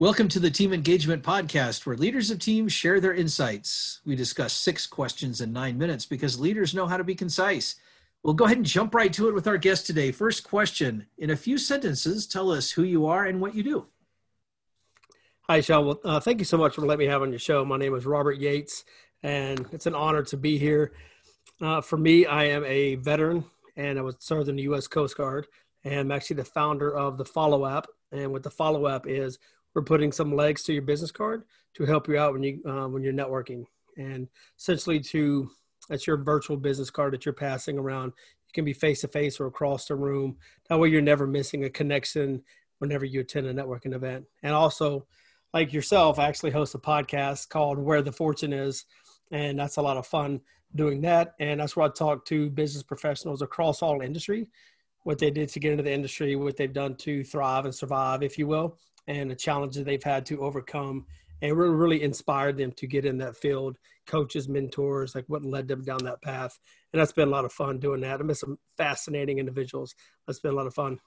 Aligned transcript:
Welcome 0.00 0.28
to 0.28 0.40
the 0.40 0.50
Team 0.50 0.72
Engagement 0.72 1.22
Podcast, 1.22 1.84
where 1.84 1.94
leaders 1.94 2.30
of 2.30 2.38
teams 2.38 2.72
share 2.72 3.00
their 3.00 3.12
insights. 3.12 4.00
We 4.06 4.16
discuss 4.16 4.54
six 4.54 4.86
questions 4.86 5.42
in 5.42 5.52
nine 5.52 5.76
minutes 5.76 6.06
because 6.06 6.40
leaders 6.40 6.72
know 6.72 6.86
how 6.86 6.96
to 6.96 7.04
be 7.04 7.14
concise. 7.14 7.76
We'll 8.22 8.32
go 8.32 8.46
ahead 8.46 8.56
and 8.56 8.64
jump 8.64 8.94
right 8.94 9.12
to 9.12 9.28
it 9.28 9.34
with 9.34 9.46
our 9.46 9.58
guest 9.58 9.86
today. 9.86 10.10
First 10.10 10.42
question 10.42 11.04
In 11.18 11.28
a 11.28 11.36
few 11.36 11.58
sentences, 11.58 12.26
tell 12.26 12.50
us 12.50 12.70
who 12.70 12.82
you 12.82 13.04
are 13.04 13.26
and 13.26 13.42
what 13.42 13.54
you 13.54 13.62
do. 13.62 13.88
Hi, 15.42 15.60
Sean. 15.60 15.84
Well, 15.84 16.00
uh, 16.02 16.18
thank 16.18 16.38
you 16.38 16.46
so 16.46 16.56
much 16.56 16.76
for 16.76 16.80
letting 16.80 17.06
me 17.06 17.12
have 17.12 17.20
on 17.20 17.28
your 17.28 17.38
show. 17.38 17.62
My 17.66 17.76
name 17.76 17.94
is 17.94 18.06
Robert 18.06 18.38
Yates, 18.38 18.86
and 19.22 19.66
it's 19.70 19.84
an 19.84 19.94
honor 19.94 20.22
to 20.22 20.36
be 20.38 20.56
here. 20.56 20.92
Uh, 21.60 21.82
for 21.82 21.98
me, 21.98 22.24
I 22.24 22.44
am 22.44 22.64
a 22.64 22.94
veteran, 22.94 23.44
and 23.76 23.98
I 23.98 24.02
was 24.02 24.16
served 24.20 24.48
in 24.48 24.56
the 24.56 24.62
U.S. 24.62 24.86
Coast 24.86 25.18
Guard, 25.18 25.46
and 25.84 26.00
I'm 26.00 26.10
actually 26.10 26.36
the 26.36 26.44
founder 26.44 26.90
of 26.90 27.18
the 27.18 27.26
Follow 27.26 27.66
app. 27.66 27.86
And 28.12 28.32
what 28.32 28.42
the 28.42 28.50
Follow 28.50 28.88
app 28.88 29.06
is, 29.06 29.38
we're 29.74 29.82
putting 29.82 30.12
some 30.12 30.34
legs 30.34 30.62
to 30.64 30.72
your 30.72 30.82
business 30.82 31.10
card 31.10 31.44
to 31.74 31.84
help 31.84 32.08
you 32.08 32.18
out 32.18 32.32
when 32.32 32.42
you 32.42 32.60
uh, 32.66 32.88
when 32.88 33.02
you're 33.02 33.12
networking. 33.12 33.64
And 33.96 34.28
essentially 34.58 35.00
to 35.00 35.50
that's 35.88 36.06
your 36.06 36.16
virtual 36.16 36.56
business 36.56 36.90
card 36.90 37.12
that 37.12 37.24
you're 37.24 37.32
passing 37.32 37.78
around. 37.78 38.12
You 38.46 38.52
can 38.52 38.64
be 38.64 38.72
face 38.72 39.00
to 39.02 39.08
face 39.08 39.40
or 39.40 39.46
across 39.46 39.86
the 39.86 39.94
room. 39.94 40.36
That 40.68 40.78
way 40.78 40.88
you're 40.88 41.02
never 41.02 41.26
missing 41.26 41.64
a 41.64 41.70
connection 41.70 42.42
whenever 42.78 43.04
you 43.04 43.20
attend 43.20 43.46
a 43.46 43.54
networking 43.54 43.94
event. 43.94 44.24
And 44.42 44.54
also 44.54 45.06
like 45.52 45.72
yourself 45.72 46.18
I 46.18 46.28
actually 46.28 46.50
host 46.50 46.74
a 46.74 46.78
podcast 46.78 47.48
called 47.48 47.78
where 47.78 48.02
the 48.02 48.12
fortune 48.12 48.52
is 48.52 48.86
and 49.32 49.58
that's 49.58 49.76
a 49.76 49.82
lot 49.82 49.96
of 49.96 50.06
fun 50.06 50.40
doing 50.74 51.00
that. 51.02 51.34
And 51.40 51.60
that's 51.60 51.76
where 51.76 51.86
i 51.86 51.90
talk 51.90 52.24
to 52.26 52.50
business 52.50 52.82
professionals 52.82 53.42
across 53.42 53.82
all 53.82 54.00
industry 54.00 54.48
what 55.04 55.18
they 55.18 55.30
did 55.30 55.48
to 55.48 55.60
get 55.60 55.72
into 55.72 55.82
the 55.82 55.92
industry 55.92 56.36
what 56.36 56.56
they've 56.56 56.72
done 56.72 56.94
to 56.94 57.24
thrive 57.24 57.64
and 57.64 57.74
survive 57.74 58.22
if 58.22 58.38
you 58.38 58.46
will 58.46 58.78
and 59.10 59.30
the 59.30 59.34
challenges 59.34 59.84
they've 59.84 60.02
had 60.02 60.24
to 60.26 60.40
overcome. 60.40 61.04
And 61.42 61.56
really, 61.56 61.74
really 61.74 62.02
inspired 62.02 62.58
them 62.58 62.70
to 62.72 62.86
get 62.86 63.06
in 63.06 63.18
that 63.18 63.34
field 63.34 63.78
coaches 64.06 64.48
mentors 64.48 65.14
like 65.14 65.24
what 65.26 65.44
led 65.44 65.68
them 65.68 65.82
down 65.82 66.04
that 66.04 66.20
path. 66.20 66.58
And 66.92 67.00
that's 67.00 67.12
been 67.12 67.28
a 67.28 67.30
lot 67.30 67.46
of 67.46 67.52
fun 67.52 67.78
doing 67.78 68.02
that. 68.02 68.20
I 68.20 68.22
met 68.22 68.36
some 68.36 68.58
fascinating 68.76 69.38
individuals. 69.38 69.94
That's 70.26 70.40
been 70.40 70.52
a 70.52 70.56
lot 70.56 70.66
of 70.66 70.74
fun. 70.74 71.00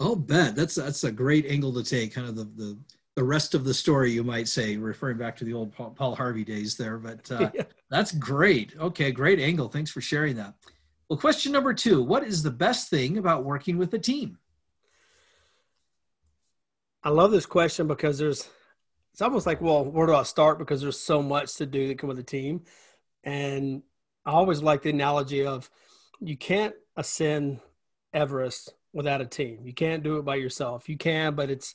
I'll 0.00 0.16
bet. 0.16 0.56
That's 0.56 0.74
that's 0.74 1.04
a 1.04 1.12
great 1.12 1.46
angle 1.46 1.72
to 1.74 1.84
take 1.84 2.14
kind 2.14 2.28
of 2.28 2.34
the 2.34 2.44
the, 2.44 2.78
the 3.14 3.24
rest 3.24 3.54
of 3.54 3.64
the 3.64 3.74
story 3.74 4.10
you 4.10 4.24
might 4.24 4.48
say 4.48 4.76
referring 4.78 5.18
back 5.18 5.36
to 5.36 5.44
the 5.44 5.52
old 5.52 5.72
paul, 5.72 5.90
paul 5.90 6.14
harvey 6.14 6.44
days 6.44 6.76
there. 6.76 6.96
But 6.96 7.30
uh, 7.30 7.50
yeah. 7.54 7.64
that's 7.90 8.12
great. 8.12 8.74
Okay 8.80 9.12
great 9.12 9.38
angle. 9.38 9.68
Thanks 9.68 9.90
for 9.90 10.00
sharing 10.00 10.34
that. 10.36 10.54
Well 11.10 11.18
question 11.18 11.52
number 11.52 11.74
two 11.74 12.02
what 12.02 12.24
is 12.24 12.42
the 12.42 12.50
best 12.50 12.88
thing 12.88 13.18
about 13.18 13.44
working 13.44 13.76
with 13.76 13.92
a 13.92 13.98
team 13.98 14.38
I 17.04 17.10
love 17.10 17.32
this 17.32 17.46
question 17.46 17.88
because 17.88 18.18
there's 18.18 18.48
it's 19.12 19.20
almost 19.20 19.46
like, 19.46 19.60
well, 19.60 19.84
where 19.84 20.06
do 20.06 20.14
I 20.14 20.22
start? 20.22 20.58
Because 20.58 20.80
there's 20.80 20.98
so 20.98 21.22
much 21.22 21.56
to 21.56 21.66
do 21.66 21.88
that 21.88 21.98
come 21.98 22.08
with 22.08 22.18
a 22.18 22.24
team. 22.24 22.62
And 23.24 23.82
I 24.24 24.30
always 24.30 24.62
like 24.62 24.82
the 24.82 24.90
analogy 24.90 25.44
of 25.44 25.68
you 26.20 26.36
can't 26.36 26.74
ascend 26.96 27.60
Everest 28.14 28.72
without 28.92 29.20
a 29.20 29.26
team. 29.26 29.60
You 29.64 29.74
can't 29.74 30.02
do 30.02 30.18
it 30.18 30.24
by 30.24 30.36
yourself. 30.36 30.88
You 30.88 30.96
can, 30.96 31.34
but 31.34 31.50
it's 31.50 31.74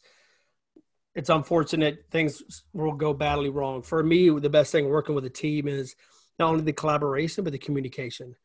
it's 1.13 1.29
unfortunate 1.29 2.05
things 2.11 2.63
will 2.73 2.93
go 2.93 3.13
badly 3.13 3.49
wrong. 3.49 3.81
For 3.81 4.03
me, 4.03 4.29
the 4.29 4.49
best 4.49 4.71
thing 4.71 4.87
working 4.87 5.15
with 5.15 5.25
a 5.25 5.31
team 5.31 5.67
is 5.67 5.95
not 6.39 6.49
only 6.49 6.63
the 6.63 6.73
collaboration 6.73 7.43
but 7.43 7.53
the 7.53 7.59
communication. 7.59 8.35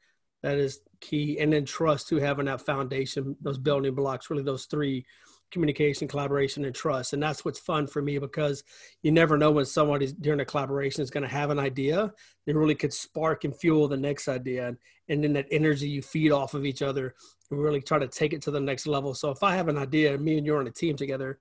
That 0.42 0.58
is 0.58 0.80
key, 1.00 1.38
and 1.38 1.53
then 1.53 1.64
trust 1.64 2.08
to 2.08 2.16
having 2.16 2.47
that 2.47 2.62
foundation, 2.62 3.36
those 3.41 3.58
building 3.58 3.94
blocks. 3.94 4.28
Really, 4.28 4.42
those 4.42 4.64
three 4.64 5.06
communication, 5.53 6.08
collaboration, 6.08 6.64
and 6.64 6.75
trust. 6.75 7.12
And 7.12 7.22
that's 7.22 7.45
what's 7.45 7.58
fun 7.58 7.86
for 7.86 8.03
me 8.03 8.19
because 8.19 8.64
you 9.03 9.12
never 9.12 9.39
know 9.39 9.50
when 9.50 9.64
somebody 9.64 10.12
during 10.20 10.41
a 10.41 10.44
collaboration 10.44 11.03
is 11.03 11.11
going 11.11 11.22
to 11.22 11.28
have 11.28 11.50
an 11.50 11.59
idea 11.59 12.12
that 12.47 12.56
really 12.56 12.75
could 12.75 12.92
spark 12.92 13.44
and 13.44 13.55
fuel 13.55 13.86
the 13.86 13.97
next 13.97 14.28
idea. 14.28 14.69
And, 14.69 14.78
and 15.09 15.22
then 15.22 15.34
that 15.34 15.47
energy 15.50 15.88
you 15.88 16.03
feed 16.03 16.32
off 16.32 16.54
of 16.54 16.65
each 16.65 16.82
other 16.82 17.15
and 17.50 17.62
really 17.62 17.82
try 17.82 17.99
to 17.99 18.09
take 18.09 18.32
it 18.32 18.43
to 18.43 18.50
the 18.50 18.60
next 18.60 18.87
level. 18.87 19.15
So 19.15 19.31
if 19.31 19.43
I 19.43 19.54
have 19.54 19.69
an 19.69 19.78
idea, 19.78 20.19
me 20.19 20.38
and 20.38 20.47
you're 20.47 20.59
on 20.59 20.66
a 20.66 20.72
team 20.72 20.97
together, 20.97 21.38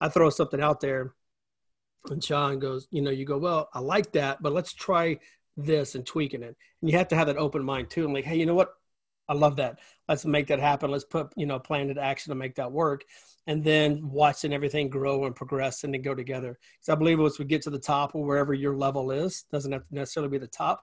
I 0.00 0.08
throw 0.08 0.28
something 0.28 0.60
out 0.60 0.80
there 0.80 1.14
and 2.10 2.22
Sean 2.22 2.58
goes, 2.58 2.88
you 2.90 3.00
know, 3.00 3.10
you 3.10 3.24
go, 3.24 3.38
well, 3.38 3.68
I 3.72 3.78
like 3.78 4.12
that, 4.12 4.42
but 4.42 4.52
let's 4.52 4.72
try 4.72 5.18
this 5.56 5.94
and 5.94 6.04
tweaking 6.04 6.42
it. 6.42 6.56
And 6.80 6.90
you 6.90 6.98
have 6.98 7.08
to 7.08 7.16
have 7.16 7.28
that 7.28 7.36
open 7.36 7.62
mind 7.62 7.90
too. 7.90 8.04
I'm 8.04 8.12
like, 8.12 8.24
hey, 8.24 8.36
you 8.36 8.46
know 8.46 8.54
what? 8.54 8.74
I 9.32 9.34
love 9.34 9.56
that. 9.56 9.78
Let's 10.08 10.26
make 10.26 10.48
that 10.48 10.60
happen. 10.60 10.90
Let's 10.90 11.04
put, 11.04 11.32
you 11.36 11.46
know, 11.46 11.58
plan 11.58 11.88
into 11.88 12.02
action 12.02 12.32
to 12.32 12.34
make 12.34 12.54
that 12.56 12.70
work 12.70 13.02
and 13.46 13.64
then 13.64 14.10
watching 14.10 14.52
everything 14.52 14.90
grow 14.90 15.24
and 15.24 15.34
progress 15.34 15.84
and 15.84 15.94
then 15.94 16.02
go 16.02 16.14
together. 16.14 16.58
Because 16.74 16.92
I 16.92 16.96
believe 16.96 17.18
once 17.18 17.38
we 17.38 17.46
get 17.46 17.62
to 17.62 17.70
the 17.70 17.78
top 17.78 18.14
or 18.14 18.22
wherever 18.22 18.52
your 18.52 18.76
level 18.76 19.10
is, 19.10 19.44
doesn't 19.50 19.72
have 19.72 19.88
to 19.88 19.94
necessarily 19.94 20.30
be 20.30 20.36
the 20.36 20.48
top, 20.48 20.82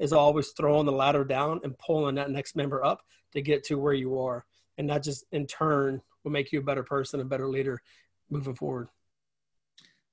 is 0.00 0.12
always 0.12 0.48
throwing 0.48 0.86
the 0.86 0.92
ladder 0.92 1.24
down 1.24 1.60
and 1.62 1.78
pulling 1.78 2.16
that 2.16 2.32
next 2.32 2.56
member 2.56 2.84
up 2.84 3.00
to 3.32 3.40
get 3.40 3.62
to 3.66 3.78
where 3.78 3.94
you 3.94 4.18
are. 4.18 4.44
And 4.76 4.90
that 4.90 5.04
just 5.04 5.24
in 5.30 5.46
turn 5.46 6.02
will 6.24 6.32
make 6.32 6.50
you 6.50 6.58
a 6.58 6.64
better 6.64 6.82
person, 6.82 7.20
a 7.20 7.24
better 7.24 7.46
leader 7.46 7.80
moving 8.28 8.56
forward. 8.56 8.88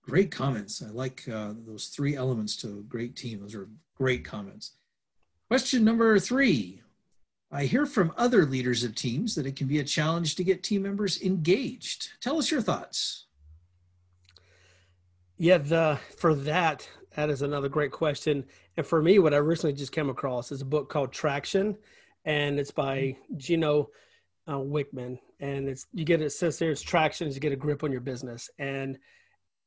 Great 0.03 0.30
comments. 0.30 0.84
I 0.84 0.91
like 0.91 1.28
uh, 1.28 1.53
those 1.66 1.88
three 1.88 2.16
elements 2.16 2.56
to 2.58 2.68
a 2.68 2.84
great 2.84 3.16
team. 3.16 3.40
Those 3.40 3.56
are 3.56 3.70
great 3.96 4.24
comments. 4.24 4.74
Question 5.47 5.84
number 5.84 6.20
three 6.20 6.81
I 7.51 7.66
hear 7.66 7.85
from 7.85 8.13
other 8.17 8.45
leaders 8.45 8.84
of 8.84 8.95
teams 8.95 9.35
that 9.35 9.45
it 9.45 9.57
can 9.57 9.67
be 9.67 9.79
a 9.79 9.84
challenge 9.84 10.35
to 10.35 10.44
get 10.44 10.63
team 10.63 10.84
members 10.84 11.22
engaged. 11.22 12.09
Tell 12.22 12.38
us 12.38 12.50
your 12.50 12.62
thoughts. 12.62 13.25
Yeah, 15.38 15.57
the 15.57 16.00
for 16.17 16.34
that, 16.34 16.88
that 17.16 17.29
is 17.29 17.41
another 17.41 17.67
great 17.67 17.91
question. 17.91 18.45
And 18.78 18.85
for 18.85 19.01
me, 19.01 19.19
what 19.19 19.34
I 19.34 19.38
recently 19.38 19.73
just 19.73 19.91
came 19.91 20.09
across 20.09 20.51
is 20.51 20.61
a 20.61 20.66
book 20.66 20.90
called 20.90 21.11
Traction, 21.11 21.75
and 22.23 22.57
it's 22.57 22.72
by 22.72 23.17
Gino 23.35 23.90
uh, 24.47 24.53
Wickman. 24.53 25.19
And 25.41 25.67
it's 25.67 25.88
you 25.94 26.06
get 26.06 26.22
it 26.22 26.29
says 26.29 26.57
there 26.57 26.72
it's 26.72 26.81
traction 26.81 27.28
is 27.28 27.35
you 27.35 27.41
get 27.41 27.51
a 27.51 27.57
grip 27.57 27.84
on 27.84 27.91
your 27.91 28.01
business, 28.01 28.50
and 28.59 28.97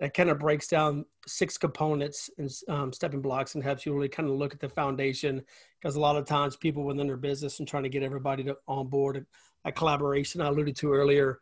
that 0.05 0.13
kind 0.13 0.29
of 0.29 0.39
breaks 0.39 0.69
down 0.69 1.07
six 1.27 1.57
components 1.57 2.29
and 2.37 2.51
um, 2.69 2.93
stepping 2.93 3.23
blocks 3.23 3.55
and 3.55 3.65
helps 3.65 3.87
you 3.87 3.95
really 3.95 4.07
kind 4.07 4.29
of 4.29 4.35
look 4.35 4.53
at 4.53 4.61
the 4.61 4.69
foundation 4.69 5.43
because 5.81 5.97
a 5.97 6.01
lot 6.01 6.15
of 6.15 6.27
times 6.27 6.57
people 6.57 6.85
within 6.85 7.07
their 7.07 7.17
business 7.17 7.59
and 7.59 7.67
trying 7.67 7.85
to 7.85 7.89
get 7.89 8.03
everybody 8.03 8.45
to, 8.45 8.55
on 8.69 8.87
board 8.87 9.25
a 9.65 9.73
collaboration 9.73 10.43
i 10.43 10.49
alluded 10.49 10.77
to 10.77 10.93
earlier 10.93 11.39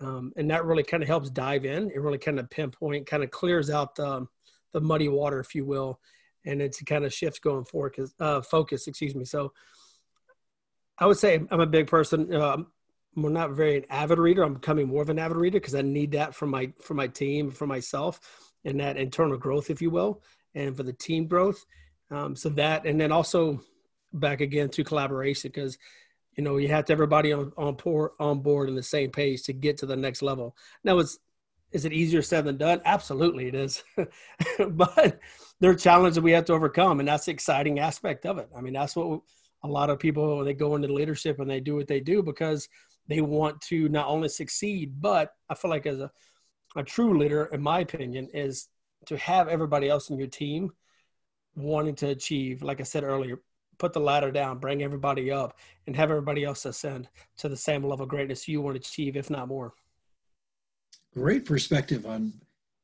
um, 0.00 0.32
and 0.36 0.50
that 0.50 0.64
really 0.64 0.82
kind 0.82 1.04
of 1.04 1.08
helps 1.08 1.30
dive 1.30 1.64
in. 1.64 1.88
It 1.92 2.00
really 2.00 2.18
kind 2.18 2.40
of 2.40 2.50
pinpoint 2.50 3.06
kind 3.06 3.22
of 3.22 3.30
clears 3.30 3.70
out 3.70 3.94
the, 3.94 4.26
the 4.72 4.80
muddy 4.80 5.08
water 5.08 5.38
if 5.38 5.54
you 5.54 5.64
will 5.64 6.00
and 6.44 6.60
it's 6.60 6.82
kind 6.82 7.04
of 7.04 7.14
shifts 7.14 7.38
going 7.38 7.64
forward 7.64 7.96
uh, 8.18 8.40
focus 8.40 8.88
excuse 8.88 9.14
me. 9.14 9.24
So 9.24 9.52
i 10.98 11.06
would 11.06 11.16
say 11.16 11.40
i'm 11.52 11.60
a 11.60 11.66
big 11.66 11.86
person 11.86 12.34
uh, 12.34 12.56
I'm 13.24 13.32
not 13.32 13.52
very 13.52 13.78
an 13.78 13.84
avid 13.90 14.18
reader. 14.18 14.42
I'm 14.42 14.54
becoming 14.54 14.88
more 14.88 15.02
of 15.02 15.10
an 15.10 15.18
avid 15.18 15.36
reader 15.36 15.58
because 15.58 15.74
I 15.74 15.82
need 15.82 16.12
that 16.12 16.34
for 16.34 16.46
my 16.46 16.72
for 16.80 16.94
my 16.94 17.06
team, 17.06 17.50
for 17.50 17.66
myself, 17.66 18.20
and 18.64 18.80
that 18.80 18.96
internal 18.96 19.36
growth, 19.36 19.70
if 19.70 19.82
you 19.82 19.90
will, 19.90 20.22
and 20.54 20.76
for 20.76 20.82
the 20.82 20.92
team 20.92 21.26
growth. 21.26 21.64
Um, 22.10 22.34
so 22.36 22.48
that, 22.50 22.86
and 22.86 23.00
then 23.00 23.12
also 23.12 23.60
back 24.12 24.40
again 24.40 24.70
to 24.70 24.84
collaboration 24.84 25.50
because 25.50 25.76
you 26.36 26.42
know 26.42 26.56
you 26.56 26.68
have 26.68 26.86
to 26.86 26.92
everybody 26.92 27.32
on 27.32 27.52
on, 27.56 27.76
poor, 27.76 28.12
on 28.18 28.40
board 28.40 28.68
in 28.68 28.74
the 28.74 28.82
same 28.82 29.10
page 29.10 29.42
to 29.44 29.52
get 29.52 29.78
to 29.78 29.86
the 29.86 29.96
next 29.96 30.22
level. 30.22 30.56
Now, 30.84 30.98
it's 30.98 31.18
is 31.70 31.84
it 31.84 31.92
easier 31.92 32.22
said 32.22 32.44
than 32.44 32.56
done? 32.56 32.80
Absolutely, 32.84 33.48
it 33.48 33.54
is. 33.54 33.84
but 34.70 35.20
there 35.60 35.70
are 35.70 35.74
challenges 35.74 36.20
we 36.20 36.32
have 36.32 36.46
to 36.46 36.54
overcome, 36.54 37.00
and 37.00 37.08
that's 37.08 37.26
the 37.26 37.32
exciting 37.32 37.78
aspect 37.78 38.24
of 38.24 38.38
it. 38.38 38.48
I 38.56 38.60
mean, 38.60 38.72
that's 38.72 38.96
what 38.96 39.20
a 39.62 39.68
lot 39.68 39.90
of 39.90 39.98
people 39.98 40.44
they 40.44 40.54
go 40.54 40.76
into 40.76 40.92
leadership 40.92 41.40
and 41.40 41.50
they 41.50 41.60
do 41.60 41.74
what 41.74 41.88
they 41.88 42.00
do 42.00 42.22
because 42.22 42.68
they 43.08 43.20
want 43.20 43.60
to 43.62 43.88
not 43.88 44.06
only 44.06 44.28
succeed, 44.28 45.00
but 45.00 45.32
I 45.48 45.54
feel 45.54 45.70
like 45.70 45.86
as 45.86 46.00
a, 46.00 46.10
a 46.76 46.82
true 46.82 47.18
leader, 47.18 47.46
in 47.46 47.62
my 47.62 47.80
opinion, 47.80 48.28
is 48.32 48.68
to 49.06 49.16
have 49.16 49.48
everybody 49.48 49.88
else 49.88 50.10
in 50.10 50.18
your 50.18 50.28
team 50.28 50.70
wanting 51.54 51.94
to 51.96 52.08
achieve, 52.08 52.62
like 52.62 52.80
I 52.80 52.84
said 52.84 53.02
earlier, 53.02 53.40
put 53.78 53.92
the 53.92 54.00
ladder 54.00 54.30
down, 54.30 54.58
bring 54.58 54.82
everybody 54.82 55.30
up, 55.30 55.58
and 55.86 55.96
have 55.96 56.10
everybody 56.10 56.44
else 56.44 56.64
ascend 56.64 57.08
to 57.38 57.48
the 57.48 57.56
same 57.56 57.82
level 57.82 58.04
of 58.04 58.10
greatness 58.10 58.46
you 58.46 58.60
want 58.60 58.74
to 58.76 58.80
achieve, 58.80 59.16
if 59.16 59.30
not 59.30 59.48
more. 59.48 59.72
Great 61.14 61.44
perspective 61.44 62.06
on 62.06 62.32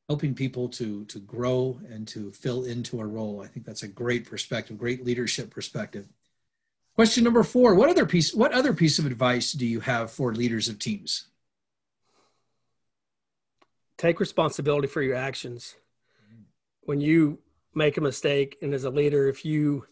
helping 0.09 0.33
people 0.33 0.69
to 0.69 1.03
to 1.05 1.19
grow 1.19 1.79
and 1.89 2.07
to 2.07 2.31
fill 2.31 2.65
into 2.65 2.99
a 2.99 3.05
role. 3.05 3.41
I 3.41 3.47
think 3.47 3.65
that's 3.65 3.83
a 3.83 3.87
great 3.87 4.25
perspective, 4.25 4.77
great 4.77 5.05
leadership 5.05 5.49
perspective. 5.49 6.07
Question 6.95 7.23
number 7.23 7.43
four: 7.43 7.75
What 7.75 7.89
other 7.89 8.05
piece? 8.05 8.33
What 8.33 8.53
other 8.53 8.73
piece 8.73 8.99
of 8.99 9.05
advice 9.05 9.51
do 9.51 9.65
you 9.65 9.81
have 9.81 10.11
for 10.11 10.33
leaders 10.33 10.69
of 10.69 10.79
teams? 10.79 11.25
Take 13.97 14.19
responsibility 14.19 14.87
for 14.87 15.01
your 15.01 15.15
actions. 15.15 15.75
When 16.81 17.01
you 17.01 17.39
make 17.73 17.97
a 17.97 18.01
mistake, 18.01 18.57
and 18.61 18.73
as 18.73 18.83
a 18.83 18.89
leader, 18.89 19.27
if 19.27 19.43
you 19.43 19.85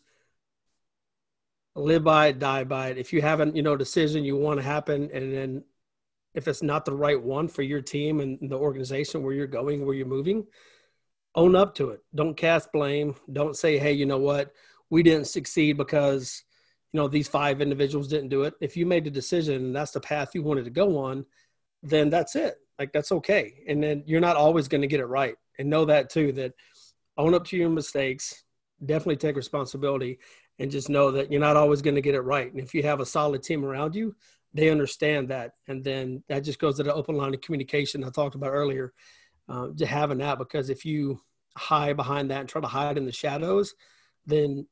live 1.76 2.04
by 2.04 2.28
it, 2.28 2.40
die 2.40 2.64
by 2.64 2.90
it. 2.90 2.98
If 2.98 3.12
you 3.12 3.22
haven't, 3.22 3.56
you 3.56 3.64
know, 3.64 3.76
decision 3.76 4.24
you 4.24 4.38
want 4.38 4.60
to 4.60 4.66
happen, 4.66 5.10
and 5.12 5.34
then 5.34 5.64
if 6.34 6.48
it's 6.48 6.64
not 6.64 6.86
the 6.86 6.96
right 6.96 7.22
one 7.22 7.48
for 7.48 7.62
your 7.62 7.82
team 7.82 8.20
and 8.20 8.38
the 8.50 8.58
organization 8.58 9.24
where 9.24 9.34
you're 9.34 9.48
going, 9.48 9.86
where 9.86 9.96
you're 9.96 10.06
moving, 10.06 10.46
own 11.36 11.56
up 11.56 11.76
to 11.76 11.90
it. 11.90 12.02
Don't 12.14 12.38
cast 12.38 12.72
blame. 12.72 13.16
Don't 13.32 13.58
say, 13.58 13.78
hey, 13.78 13.94
you 13.94 14.06
know 14.06 14.20
what? 14.20 14.54
We 14.90 15.04
didn't 15.04 15.28
succeed 15.28 15.78
because, 15.78 16.44
you 16.94 17.00
know, 17.00 17.08
these 17.08 17.28
five 17.28 17.60
individuals 17.60 18.08
didn't 18.08 18.30
do 18.30 18.44
it. 18.44 18.54
If 18.62 18.78
you 18.78 18.86
made 18.86 19.04
the 19.04 19.10
decision 19.10 19.56
and 19.56 19.76
that's 19.76 19.92
the 19.92 20.00
path 20.00 20.36
you 20.36 20.44
wanted 20.44 20.66
to 20.66 20.72
go 20.72 20.98
on, 21.00 21.26
then 21.82 22.10
that's 22.10 22.36
it. 22.36 22.56
Like 22.78 22.94
that's 22.94 23.12
okay. 23.12 23.64
And 23.68 23.84
then 23.84 24.04
you're 24.06 24.22
not 24.22 24.38
always 24.38 24.68
going 24.68 24.82
to 24.82 24.88
get 24.88 25.00
it 25.00 25.06
right. 25.06 25.36
And 25.58 25.70
know 25.70 25.86
that 25.86 26.12
too, 26.12 26.32
that 26.34 26.54
own 27.18 27.34
up 27.34 27.46
to 27.48 27.58
your 27.58 27.70
mistakes, 27.70 28.44
definitely 28.86 29.18
take 29.18 29.36
responsibility 29.36 30.20
and 30.60 30.70
just 30.70 30.88
know 30.88 31.12
that 31.12 31.32
you're 31.32 31.42
not 31.42 31.58
always 31.58 31.82
going 31.82 31.96
to 31.96 32.02
get 32.02 32.16
it 32.16 32.22
right. 32.22 32.52
And 32.52 32.62
if 32.62 32.76
you 32.76 32.84
have 32.84 33.00
a 33.00 33.06
solid 33.06 33.42
team 33.42 33.66
around 33.66 33.96
you, 33.96 34.16
they 34.54 34.70
understand 34.70 35.30
that. 35.30 35.54
And 35.68 35.84
then 35.84 36.24
that 36.30 36.44
just 36.44 36.60
goes 36.60 36.78
to 36.78 36.84
the 36.84 36.94
open 36.94 37.16
line 37.16 37.34
of 37.34 37.42
communication 37.42 38.04
I 38.04 38.10
talked 38.10 38.36
about 38.36 38.52
earlier, 38.52 38.94
uh, 39.50 39.70
to 39.78 39.86
having 39.86 40.20
that, 40.20 40.38
because 40.38 40.70
if 40.70 40.86
you 40.86 41.20
hide 41.58 41.98
behind 41.98 42.30
that 42.30 42.42
and 42.42 42.50
try 42.50 42.62
to 42.62 42.68
hide 42.68 42.98
in 42.98 43.06
the 43.06 43.12
shadows, 43.12 43.74
then 44.26 44.68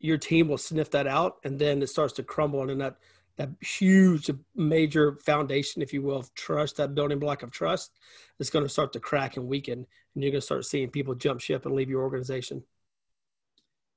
your 0.00 0.18
team 0.18 0.48
will 0.48 0.58
sniff 0.58 0.90
that 0.90 1.06
out 1.06 1.38
and 1.44 1.58
then 1.58 1.82
it 1.82 1.88
starts 1.88 2.12
to 2.14 2.22
crumble 2.22 2.68
and 2.68 2.80
that 2.80 2.96
that 3.36 3.50
huge 3.60 4.30
major 4.56 5.16
foundation 5.24 5.80
if 5.80 5.92
you 5.92 6.02
will 6.02 6.18
of 6.18 6.34
trust 6.34 6.76
that 6.76 6.94
building 6.94 7.18
block 7.18 7.42
of 7.42 7.50
trust 7.50 7.92
is 8.38 8.50
going 8.50 8.64
to 8.64 8.68
start 8.68 8.92
to 8.92 9.00
crack 9.00 9.36
and 9.36 9.46
weaken 9.46 9.86
and 10.14 10.24
you're 10.24 10.32
going 10.32 10.40
to 10.40 10.44
start 10.44 10.64
seeing 10.64 10.88
people 10.88 11.14
jump 11.14 11.40
ship 11.40 11.64
and 11.64 11.74
leave 11.74 11.90
your 11.90 12.02
organization 12.02 12.62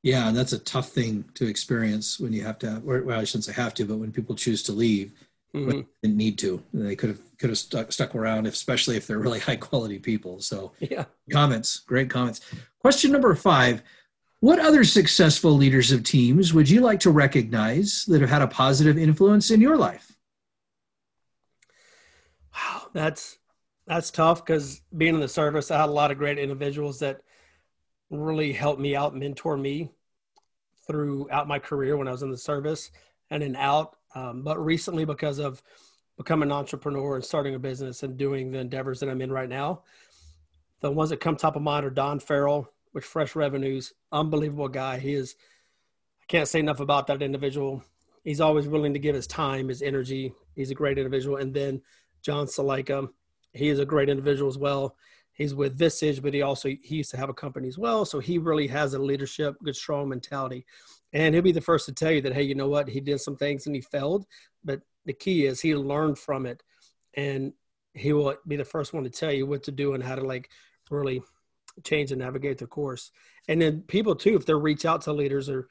yeah, 0.04 0.28
and 0.28 0.36
that's 0.36 0.54
a 0.54 0.60
tough 0.60 0.90
thing 0.90 1.26
to 1.36 1.48
experience 1.48 2.20
when 2.20 2.34
you 2.34 2.44
have 2.44 2.58
to. 2.60 2.82
Well, 2.84 3.20
I 3.20 3.24
shouldn't 3.24 3.46
say 3.46 3.54
have 3.54 3.74
to, 3.76 3.86
but 3.86 3.98
when 3.98 4.12
people 4.12 4.36
choose 4.36 4.64
to 4.64 4.72
leave, 4.72 5.12
mm-hmm. 5.54 5.70
they 5.70 5.86
didn't 6.02 6.18
need 6.18 6.40
to. 6.40 6.64
They 6.74 6.96
could 6.96 7.10
have 7.10 7.38
could 7.38 7.50
have 7.52 7.60
stuck 7.60 7.92
stuck 7.92 8.16
around, 8.16 8.48
especially 8.48 8.98
if 8.98 9.06
they're 9.06 9.20
really 9.20 9.40
high 9.48 9.58
quality 9.58 10.00
people. 10.00 10.40
So, 10.40 10.72
yeah, 10.80 11.06
comments, 11.32 11.80
great 11.80 12.10
comments. 12.10 12.42
Question 12.80 13.12
number 13.12 13.36
five: 13.36 13.84
What 14.42 14.58
other 14.58 14.84
successful 14.84 15.52
leaders 15.52 15.92
of 15.92 16.04
teams 16.04 16.52
would 16.52 16.68
you 16.68 16.82
like 16.82 17.00
to 17.02 17.12
recognize 17.12 18.06
that 18.08 18.22
have 18.22 18.30
had 18.32 18.42
a 18.42 18.48
positive 18.48 18.98
influence 18.98 19.52
in 19.52 19.62
your 19.62 19.78
life? 19.78 20.18
Wow, 22.52 22.88
that's 22.92 23.38
that's 23.86 24.10
tough 24.10 24.44
because 24.44 24.82
being 24.98 25.14
in 25.14 25.22
the 25.22 25.28
service, 25.28 25.70
I 25.70 25.80
had 25.80 25.90
a 25.90 25.92
lot 25.92 26.10
of 26.10 26.18
great 26.18 26.40
individuals 26.40 26.98
that 27.00 27.22
really 28.10 28.52
helped 28.52 28.82
me 28.82 28.96
out, 28.96 29.16
mentor 29.16 29.58
me 29.58 29.92
throughout 30.88 31.48
my 31.48 31.60
career 31.60 31.96
when 31.96 32.08
I 32.08 32.12
was 32.12 32.24
in 32.24 32.32
the 32.32 32.38
service 32.38 32.90
and 33.30 33.44
then 33.44 33.56
out. 33.56 33.96
Um, 34.16 34.42
but 34.42 34.58
recently, 34.58 35.06
because 35.06 35.38
of 35.38 35.62
becoming 36.18 36.50
an 36.50 36.54
entrepreneur 36.54 37.14
and 37.14 37.24
starting 37.24 37.54
a 37.54 37.60
business 37.60 38.02
and 38.02 38.18
doing 38.18 38.50
the 38.50 38.58
endeavors 38.58 39.02
that 39.02 39.10
I'm 39.10 39.22
in 39.22 39.32
right 39.32 39.50
now, 39.50 39.84
the 40.80 40.92
ones 40.92 41.12
that 41.12 41.20
come 41.20 41.36
top 41.36 41.56
of 41.56 41.62
mind 41.62 41.86
are 41.86 41.92
Don 41.92 42.20
Farrell 42.20 42.72
with 42.94 43.06
Fresh 43.06 43.36
Revenues, 43.36 43.94
unbelievable 44.12 44.68
guy. 44.68 45.00
He 45.00 45.14
is, 45.14 45.36
I 46.22 46.26
can't 46.28 46.48
say 46.48 46.60
enough 46.60 46.80
about 46.80 47.08
that 47.08 47.22
individual. 47.22 47.84
He's 48.24 48.42
always 48.42 48.68
willing 48.68 48.94
to 48.94 49.00
give 49.00 49.16
his 49.16 49.28
time, 49.28 49.70
his 49.70 49.82
energy. 49.82 50.34
He's 50.56 50.72
a 50.72 50.76
great 50.76 50.98
individual. 50.98 51.38
And 51.38 51.54
then 51.54 51.82
John 52.22 52.46
Salika, 52.46 53.10
he 53.54 53.70
is 53.70 53.80
a 53.80 53.86
great 53.86 54.10
individual 54.10 54.50
as 54.50 54.58
well 54.58 54.96
he's 55.34 55.56
with 55.56 55.78
Visage, 55.78 56.22
but 56.22 56.34
he 56.34 56.42
also 56.42 56.70
he 56.70 56.96
used 56.96 57.12
to 57.12 57.18
have 57.18 57.30
a 57.30 57.34
company 57.34 57.68
as 57.68 57.78
well. 57.78 58.06
So 58.06 58.20
he 58.20 58.38
really 58.38 58.68
has 58.68 58.94
a 58.94 59.00
leadership, 59.00 59.56
good, 59.64 59.76
strong 59.76 60.10
mentality. 60.10 60.66
And 61.14 61.34
he'll 61.34 61.44
be 61.44 61.52
the 61.52 61.62
first 61.62 61.86
to 61.88 61.94
tell 61.94 62.12
you 62.12 62.22
that, 62.22 62.34
hey, 62.34 62.44
you 62.44 62.56
know 62.56 62.70
what? 62.70 62.88
He 62.88 63.02
did 63.02 63.20
some 63.20 63.36
things 63.36 63.66
and 63.66 63.76
he 63.76 63.82
failed, 63.82 64.26
but 64.64 64.82
the 65.06 65.14
key 65.14 65.46
is 65.46 65.60
he 65.60 65.76
learned 65.76 66.20
from 66.20 66.46
it, 66.46 66.64
and 67.16 67.54
he 67.94 68.14
will 68.14 68.36
be 68.48 68.56
the 68.56 68.64
first 68.64 68.94
one 68.94 69.04
to 69.04 69.10
tell 69.10 69.32
you 69.32 69.46
what 69.46 69.64
to 69.64 69.72
do 69.72 69.94
and 69.94 70.04
how 70.04 70.16
to 70.16 70.22
like 70.22 70.50
really 70.90 71.22
change 71.84 72.12
and 72.12 72.22
navigate 72.22 72.58
the 72.58 72.68
course. 72.68 73.12
And 73.48 73.62
then 73.62 73.82
people 73.82 74.16
too, 74.16 74.36
if 74.36 74.46
they 74.46 74.54
reach 74.54 74.86
out 74.86 75.02
to 75.04 75.14
leaders 75.14 75.50
or 75.50 75.68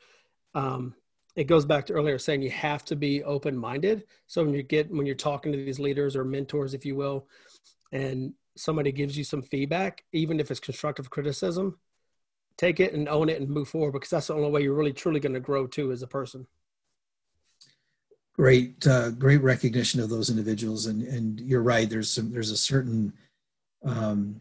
um, 0.55 0.95
it 1.37 1.45
goes 1.45 1.65
back 1.65 1.87
to 1.87 1.93
earlier 1.93 2.19
saying 2.19 2.43
you 2.43 2.51
have 2.51 2.85
to 2.87 2.97
be 2.97 3.23
open 3.23 3.57
minded. 3.57 4.05
So 4.27 4.45
when 4.45 4.55
you 4.55 4.63
get 4.63 4.91
when 4.91 5.07
you're 5.07 5.15
talking 5.15 5.53
to 5.53 5.65
these 5.65 5.79
leaders 5.79 6.17
or 6.17 6.25
mentors, 6.25 6.75
if 6.75 6.85
you 6.85 6.97
will, 6.97 7.29
and 7.93 8.35
somebody 8.57 8.93
gives 8.93 9.17
you 9.17 9.25
some 9.25 9.43
feedback, 9.43 10.05
even 10.13 10.41
if 10.41 10.51
it's 10.51 10.61
constructive 10.61 11.11
criticism, 11.11 11.79
take 12.57 12.81
it 12.81 12.93
and 12.93 13.09
own 13.09 13.29
it 13.29 13.41
and 13.41 13.49
move 13.49 13.69
forward 13.69 13.93
because 13.93 14.11
that's 14.11 14.27
the 14.27 14.35
only 14.35 14.51
way 14.51 14.63
you're 14.63 14.75
really 14.75 14.93
truly 14.93 15.21
going 15.21 15.35
to 15.35 15.41
grow 15.41 15.67
too 15.67 15.93
as 15.93 16.03
a 16.03 16.07
person. 16.07 16.47
Great, 18.35 18.87
uh, 18.87 19.11
great 19.11 19.43
recognition 19.43 20.01
of 20.01 20.09
those 20.09 20.31
individuals, 20.31 20.87
and 20.87 21.03
and 21.03 21.41
you're 21.41 21.63
right. 21.63 21.89
There's 21.89 22.11
some 22.11 22.33
there's 22.33 22.51
a 22.51 22.57
certain 22.57 23.13
um, 23.85 24.41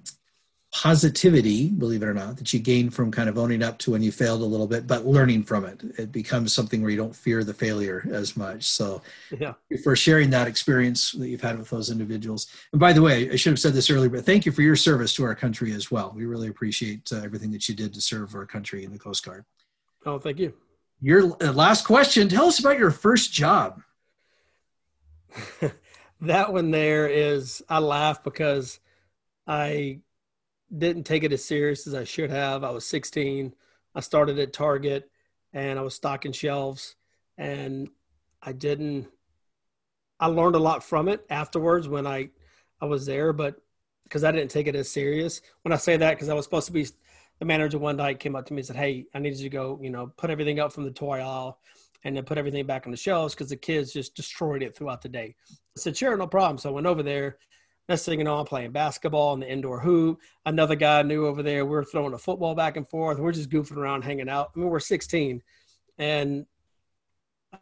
positivity, 0.71 1.69
believe 1.69 2.03
it 2.03 2.05
or 2.05 2.13
not, 2.13 2.37
that 2.37 2.53
you 2.53 2.59
gain 2.59 2.89
from 2.91 3.11
kind 3.11 3.27
of 3.27 3.37
owning 3.37 3.63
up 3.63 3.79
to 3.79 3.91
when 3.91 4.03
you 4.03 4.11
failed 4.11 4.41
a 4.41 4.45
little 4.45 4.67
bit, 4.67 4.85
but 4.85 5.05
learning 5.05 5.43
from 5.43 5.65
it. 5.65 5.81
It 5.97 6.11
becomes 6.11 6.53
something 6.53 6.81
where 6.81 6.91
you 6.91 6.97
don't 6.97 7.15
fear 7.15 7.43
the 7.43 7.53
failure 7.53 8.07
as 8.11 8.37
much. 8.37 8.65
So, 8.65 9.01
yeah, 9.39 9.53
for 9.83 9.95
sharing 9.95 10.29
that 10.29 10.47
experience 10.47 11.11
that 11.13 11.27
you've 11.27 11.41
had 11.41 11.57
with 11.57 11.69
those 11.69 11.89
individuals. 11.89 12.47
And 12.71 12.79
by 12.79 12.93
the 12.93 13.01
way, 13.01 13.31
I 13.31 13.35
should 13.35 13.51
have 13.51 13.59
said 13.59 13.73
this 13.73 13.89
earlier, 13.89 14.09
but 14.09 14.25
thank 14.25 14.45
you 14.45 14.51
for 14.51 14.61
your 14.61 14.75
service 14.75 15.13
to 15.15 15.23
our 15.23 15.35
country 15.35 15.71
as 15.71 15.89
well. 15.89 16.13
We 16.15 16.25
really 16.25 16.49
appreciate 16.49 17.11
uh, 17.11 17.17
everything 17.17 17.51
that 17.51 17.67
you 17.67 17.73
did 17.73 17.93
to 17.95 18.01
serve 18.01 18.35
our 18.35 18.45
country 18.45 18.83
in 18.83 18.91
the 18.91 18.99
Coast 18.99 19.25
Guard. 19.25 19.45
Oh, 20.05 20.19
thank 20.19 20.37
you. 20.37 20.53
Your 21.01 21.35
uh, 21.41 21.51
last 21.51 21.85
question 21.85 22.29
tell 22.29 22.45
us 22.45 22.59
about 22.59 22.77
your 22.77 22.91
first 22.91 23.33
job. 23.33 23.81
that 26.21 26.53
one 26.53 26.69
there 26.69 27.07
is, 27.07 27.63
I 27.69 27.79
laugh 27.79 28.23
because 28.23 28.79
I 29.47 30.01
didn't 30.75 31.03
take 31.03 31.23
it 31.23 31.33
as 31.33 31.43
serious 31.43 31.87
as 31.87 31.93
I 31.93 32.03
should 32.03 32.29
have. 32.29 32.63
I 32.63 32.69
was 32.69 32.85
16. 32.85 33.53
I 33.95 33.99
started 34.01 34.37
at 34.39 34.53
Target 34.53 35.09
and 35.53 35.79
I 35.79 35.81
was 35.81 35.95
stocking 35.95 36.31
shelves 36.31 36.95
and 37.37 37.89
I 38.41 38.51
didn't 38.51 39.07
I 40.19 40.27
learned 40.27 40.55
a 40.55 40.59
lot 40.59 40.83
from 40.83 41.07
it 41.07 41.25
afterwards 41.29 41.87
when 41.87 42.05
I 42.05 42.29
I 42.81 42.85
was 42.85 43.05
there, 43.05 43.33
but 43.33 43.61
because 44.03 44.23
I 44.23 44.31
didn't 44.31 44.51
take 44.51 44.67
it 44.67 44.75
as 44.75 44.89
serious. 44.89 45.41
When 45.63 45.71
I 45.71 45.77
say 45.77 45.97
that, 45.97 46.11
because 46.11 46.29
I 46.29 46.33
was 46.33 46.45
supposed 46.45 46.67
to 46.67 46.73
be 46.73 46.87
the 47.39 47.45
manager 47.45 47.77
one 47.77 47.97
night 47.97 48.19
came 48.19 48.35
up 48.35 48.45
to 48.47 48.53
me 48.53 48.59
and 48.59 48.67
said, 48.67 48.75
Hey, 48.75 49.05
I 49.13 49.19
need 49.19 49.35
you 49.35 49.43
to 49.43 49.49
go, 49.49 49.79
you 49.81 49.89
know, 49.89 50.07
put 50.17 50.29
everything 50.29 50.59
up 50.59 50.73
from 50.73 50.83
the 50.83 50.91
toy 50.91 51.19
aisle 51.19 51.59
and 52.03 52.15
then 52.15 52.23
put 52.23 52.37
everything 52.37 52.65
back 52.65 52.85
on 52.85 52.91
the 52.91 52.97
shelves 52.97 53.33
because 53.33 53.49
the 53.49 53.57
kids 53.57 53.93
just 53.93 54.15
destroyed 54.15 54.63
it 54.63 54.75
throughout 54.75 55.01
the 55.01 55.09
day. 55.09 55.35
I 55.51 55.79
said, 55.79 55.95
Sure, 55.95 56.15
no 56.17 56.27
problem. 56.27 56.57
So 56.57 56.69
I 56.69 56.73
went 56.73 56.87
over 56.87 57.03
there 57.03 57.37
You 57.89 58.23
know, 58.23 58.37
I'm 58.37 58.45
playing 58.45 58.71
basketball 58.71 59.33
in 59.33 59.39
the 59.39 59.51
indoor 59.51 59.79
hoop. 59.79 60.19
Another 60.45 60.75
guy 60.75 61.01
knew 61.01 61.25
over 61.25 61.41
there. 61.41 61.65
We 61.65 61.75
are 61.75 61.83
throwing 61.83 62.13
a 62.13 62.19
football 62.19 62.53
back 62.53 62.77
and 62.77 62.87
forth. 62.87 63.17
We're 63.17 63.31
just 63.31 63.49
goofing 63.49 63.77
around, 63.77 64.03
hanging 64.03 64.29
out. 64.29 64.51
I 64.55 64.59
mean, 64.59 64.69
we're 64.69 64.79
16. 64.79 65.41
And 65.97 66.45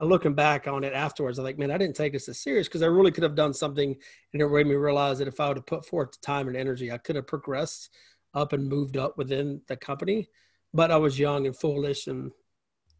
looking 0.01 0.33
back 0.33 0.67
on 0.67 0.83
it 0.83 0.91
afterwards, 0.91 1.39
I'm 1.39 1.45
like, 1.45 1.57
man, 1.57 1.71
I 1.71 1.77
didn't 1.77 1.95
take 1.95 2.11
this 2.11 2.27
as 2.27 2.39
serious 2.39 2.67
because 2.67 2.81
I 2.83 2.87
really 2.87 3.11
could 3.11 3.23
have 3.23 3.35
done 3.35 3.53
something 3.53 3.95
and 4.33 4.41
it 4.41 4.49
made 4.49 4.67
me 4.67 4.75
realize 4.75 5.19
that 5.19 5.29
if 5.29 5.39
I 5.39 5.47
would 5.47 5.57
have 5.57 5.65
put 5.65 5.85
forth 5.85 6.11
the 6.11 6.17
time 6.21 6.49
and 6.49 6.57
energy, 6.57 6.91
I 6.91 6.97
could 6.97 7.15
have 7.15 7.25
progressed 7.25 7.89
up 8.33 8.51
and 8.51 8.67
moved 8.67 8.97
up 8.97 9.17
within 9.17 9.61
the 9.67 9.77
company. 9.77 10.27
But 10.73 10.91
I 10.91 10.97
was 10.97 11.17
young 11.17 11.45
and 11.45 11.57
foolish 11.57 12.07
and 12.07 12.31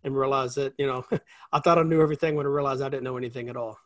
and 0.04 0.16
realized 0.16 0.56
that, 0.56 0.74
you 0.78 0.88
know, 0.88 1.04
I 1.52 1.60
thought 1.60 1.78
I 1.78 1.84
knew 1.84 2.02
everything 2.02 2.36
when 2.36 2.46
I 2.46 2.50
realized 2.50 2.82
I 2.82 2.88
didn't 2.88 3.04
know 3.04 3.18
anything 3.18 3.50
at 3.50 3.58
all. 3.58 3.78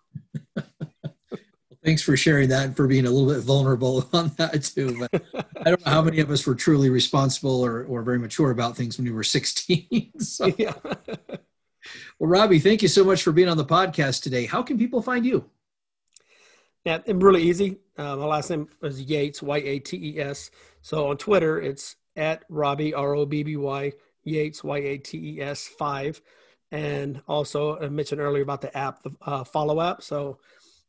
Thanks 1.83 2.03
for 2.03 2.15
sharing 2.15 2.49
that 2.49 2.65
and 2.65 2.75
for 2.75 2.85
being 2.85 3.07
a 3.07 3.09
little 3.09 3.33
bit 3.33 3.43
vulnerable 3.43 4.07
on 4.13 4.31
that 4.37 4.63
too. 4.63 5.07
But 5.11 5.45
I 5.65 5.69
don't 5.69 5.83
know 5.85 5.91
how 5.91 6.01
many 6.01 6.19
of 6.19 6.29
us 6.29 6.45
were 6.45 6.53
truly 6.53 6.89
responsible 6.89 7.65
or, 7.65 7.85
or 7.85 8.03
very 8.03 8.19
mature 8.19 8.51
about 8.51 8.77
things 8.77 8.97
when 8.97 9.05
we 9.05 9.11
were 9.11 9.23
16. 9.23 10.19
so, 10.19 10.51
yeah. 10.57 10.73
well, 10.83 12.29
Robby, 12.29 12.59
thank 12.59 12.81
you 12.81 12.87
so 12.87 13.03
much 13.03 13.23
for 13.23 13.31
being 13.31 13.49
on 13.49 13.57
the 13.57 13.65
podcast 13.65 14.21
today. 14.21 14.45
How 14.45 14.61
can 14.61 14.77
people 14.77 15.01
find 15.01 15.25
you? 15.25 15.49
Yeah, 16.85 16.99
and 17.05 17.21
really 17.21 17.43
easy. 17.43 17.77
Uh, 17.97 18.15
my 18.15 18.25
last 18.25 18.49
name 18.49 18.67
is 18.81 19.01
Yates, 19.01 19.41
Y 19.41 19.57
A 19.57 19.79
T 19.79 19.97
E 19.97 20.19
S. 20.19 20.49
So 20.81 21.09
on 21.09 21.17
Twitter, 21.17 21.61
it's 21.61 21.95
at 22.15 22.43
Robby, 22.49 22.93
R 22.93 23.15
O 23.15 23.25
B 23.25 23.43
B 23.43 23.55
Y, 23.55 23.93
Yates, 24.23 24.63
Y 24.63 24.77
A 24.77 24.97
T 24.97 25.35
E 25.35 25.41
S 25.41 25.67
5. 25.67 26.21
And 26.71 27.21
also, 27.27 27.79
I 27.79 27.89
mentioned 27.89 28.21
earlier 28.21 28.43
about 28.43 28.61
the 28.61 28.75
app, 28.75 29.03
the 29.03 29.11
uh, 29.21 29.43
follow 29.43 29.81
app. 29.81 30.01
So 30.01 30.39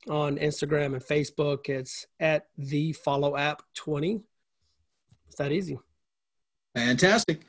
on 0.09 0.39
Instagram 0.39 0.95
and 0.95 1.03
Facebook. 1.03 1.69
It's 1.69 2.07
at 2.21 2.47
the 2.59 2.93
follow 2.93 3.37
app 3.37 3.63
20. 3.75 4.21
It's 5.29 5.37
that 5.37 5.53
easy. 5.53 5.79
Fantastic. 6.75 7.43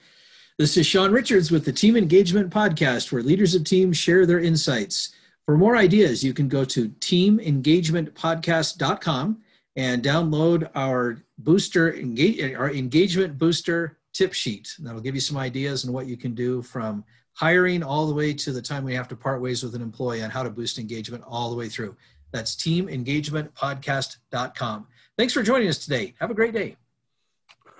This 0.59 0.77
is 0.77 0.85
Sean 0.85 1.11
Richards 1.11 1.49
with 1.49 1.65
the 1.65 1.73
Team 1.73 1.97
Engagement 1.97 2.51
Podcast, 2.51 3.11
where 3.11 3.23
leaders 3.23 3.55
of 3.55 3.63
teams 3.63 3.97
share 3.97 4.25
their 4.25 4.39
insights. 4.39 5.13
For 5.45 5.57
more 5.57 5.75
ideas, 5.75 6.23
you 6.23 6.33
can 6.33 6.47
go 6.47 6.63
to 6.65 6.89
teamengagementpodcast.com 6.89 9.41
and 9.75 10.03
download 10.03 10.69
our 10.75 11.17
booster 11.39 11.95
engage, 11.95 12.53
our 12.53 12.71
engagement 12.71 13.37
booster 13.37 13.97
tip 14.13 14.33
sheet. 14.33 14.73
That'll 14.79 15.01
give 15.01 15.15
you 15.15 15.21
some 15.21 15.37
ideas 15.37 15.85
on 15.85 15.93
what 15.93 16.05
you 16.05 16.15
can 16.15 16.35
do 16.35 16.61
from 16.61 17.03
hiring 17.33 17.81
all 17.81 18.05
the 18.05 18.13
way 18.13 18.33
to 18.33 18.51
the 18.51 18.61
time 18.61 18.83
we 18.83 18.93
have 18.93 19.07
to 19.07 19.15
part 19.15 19.41
ways 19.41 19.63
with 19.63 19.73
an 19.73 19.81
employee 19.81 20.23
on 20.23 20.29
how 20.29 20.43
to 20.43 20.49
boost 20.49 20.77
engagement 20.77 21.23
all 21.27 21.49
the 21.49 21.55
way 21.55 21.67
through. 21.67 21.95
That's 22.33 22.55
teamengagementpodcast.com. 22.55 24.87
Thanks 25.17 25.33
for 25.33 25.43
joining 25.43 25.69
us 25.69 25.77
today. 25.77 26.15
Have 26.19 26.31
a 26.31 26.33
great 26.33 26.53
day. 26.53 26.75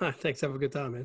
Thanks. 0.00 0.40
Have 0.40 0.54
a 0.54 0.58
good 0.58 0.72
time, 0.72 0.92
man. 0.92 1.04